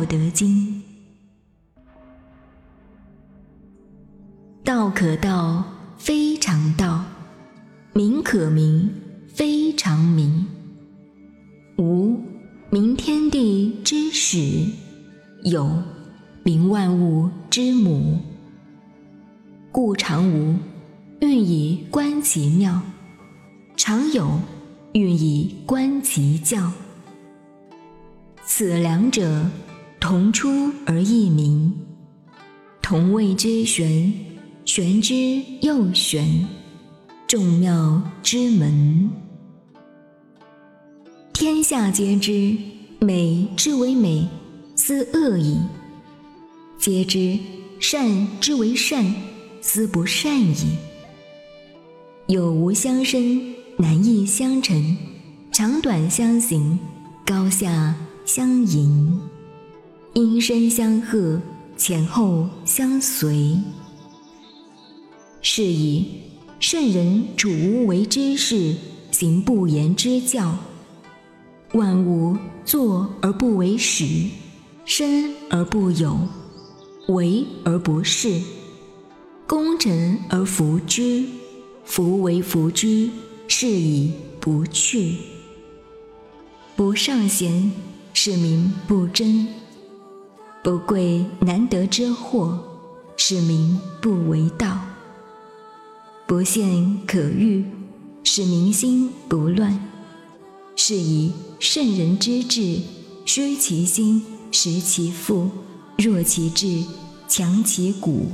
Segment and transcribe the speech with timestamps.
[0.00, 0.82] 道德经》。
[4.64, 5.62] 道可道，
[5.98, 7.04] 非常道；
[7.92, 8.90] 名可名，
[9.28, 10.46] 非常名。
[11.76, 12.18] 无
[12.70, 14.72] 名，天地之始；
[15.44, 15.70] 有
[16.44, 18.20] 名，万物之母。
[19.70, 20.56] 故常无，
[21.20, 22.80] 欲以观其妙；
[23.76, 24.40] 常有，
[24.94, 26.72] 欲以观其教。
[28.46, 29.46] 此两者，
[30.00, 31.72] 同出而异名，
[32.80, 34.12] 同谓之玄。
[34.64, 35.14] 玄之
[35.62, 36.46] 又玄，
[37.26, 39.10] 众妙之门。
[41.32, 42.56] 天下皆知，
[42.98, 44.26] 美之为美，
[44.76, 45.56] 斯恶已；
[46.78, 47.38] 皆知
[47.80, 49.14] 善之为善，
[49.60, 50.76] 斯不善已。
[52.26, 54.96] 有无相生，难易相成，
[55.50, 56.78] 长短相形，
[57.26, 59.20] 高下相迎，
[60.14, 61.40] 音声相和，
[61.76, 63.56] 前后相随。
[65.40, 66.04] 是以
[66.58, 68.74] 圣人主无为之事，
[69.12, 70.58] 行不言之教。
[71.74, 74.26] 万物作而不为始，
[74.84, 76.18] 生而不有，
[77.06, 78.42] 为而不恃，
[79.46, 81.24] 功成而弗之。
[81.84, 83.10] 夫为弗之，
[83.46, 85.16] 是以不去。
[86.74, 87.70] 不尚贤，
[88.12, 89.46] 是名不争；
[90.62, 92.58] 不贵难得之货，
[93.16, 94.78] 使民不为道。
[96.26, 97.64] 不陷可欲，
[98.24, 99.82] 使民心不乱。
[100.76, 102.78] 是以圣人之治，
[103.24, 105.48] 虚其心，实其腹，
[105.96, 106.84] 弱其志，
[107.26, 108.26] 强其骨，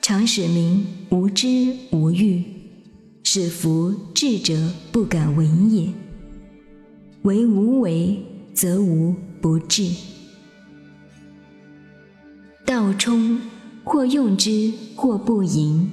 [0.00, 2.44] 常使民无知无欲，
[3.24, 5.92] 使夫智者不敢为也。
[7.22, 8.22] 为无为，
[8.54, 9.90] 则无不治。
[12.66, 13.40] 道冲，
[13.84, 15.88] 或用之，或不盈。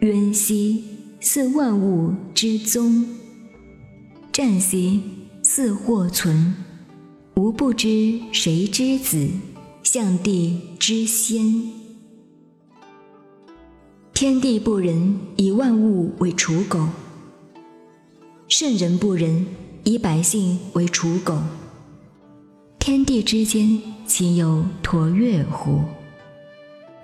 [0.00, 0.84] 渊兮，
[1.20, 3.04] 似万物之宗；
[4.32, 5.00] 战兮，
[5.40, 6.52] 似或存。
[7.36, 9.28] 吾不知谁之子，
[9.84, 11.70] 象帝之先。
[14.12, 16.88] 天地不仁，以万物为刍狗；
[18.48, 19.46] 圣人不仁，
[19.84, 21.38] 以百姓为刍狗。
[22.88, 25.82] 天地之间，岂有橐越乎？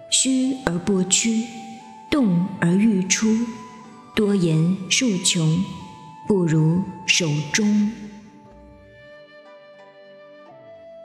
[0.09, 1.45] 虚而不屈。
[2.11, 3.27] 动而欲出，
[4.17, 5.63] 多言数穷，
[6.27, 7.93] 不如守中。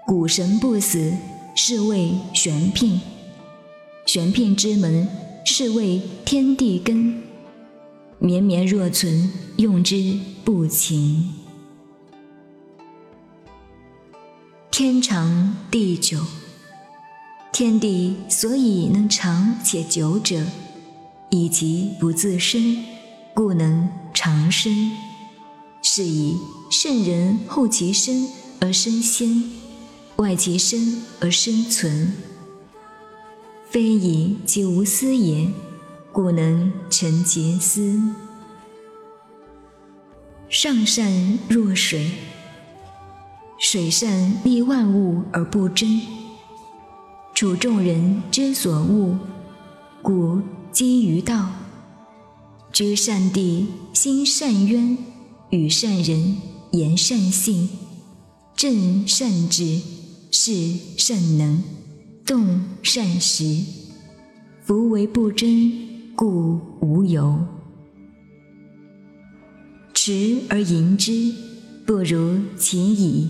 [0.08, 1.12] 谷神不死，
[1.54, 3.02] 是谓玄牝；
[4.06, 5.10] 玄牝之门，
[5.44, 7.22] 是谓天地根。
[8.18, 11.34] 绵绵若存，用之不勤。
[14.80, 16.22] 天长地久，
[17.52, 20.46] 天地所以能长且久者。
[21.32, 22.82] 以其不自生，
[23.34, 24.90] 故能长生。
[25.82, 26.38] 是以
[26.72, 28.30] 圣人后其身
[28.62, 29.52] 而身先，
[30.16, 32.14] 外其身而生存。
[33.70, 35.52] 非以其无私也，
[36.14, 38.02] 故能成节私。
[40.48, 42.12] 上善若水，
[43.60, 46.02] 水善利万物而不争，
[47.36, 49.20] 处众人之所恶，
[50.02, 50.42] 故。
[50.72, 51.50] 基于道，
[52.72, 54.96] 知善地，心善渊，
[55.50, 56.38] 与善人，
[56.72, 57.68] 言善信，
[58.56, 59.82] 正善治，
[60.32, 60.54] 事
[60.96, 61.64] 善能，
[62.24, 63.64] 动善时。
[64.64, 65.50] 夫为不争，
[66.16, 67.40] 故无尤。
[69.96, 71.34] 持而盈之，
[71.84, 73.28] 不如其已；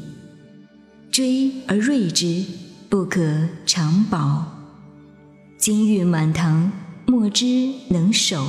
[1.19, 2.45] 追而锐之，
[2.87, 4.45] 不可长保。
[5.57, 6.71] 金玉满堂。
[7.07, 8.47] 莫之能守，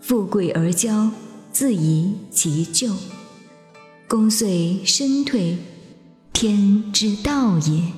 [0.00, 1.10] 富贵而骄，
[1.52, 2.94] 自遗其咎。
[4.08, 5.58] 功遂身退，
[6.32, 7.92] 天之道也。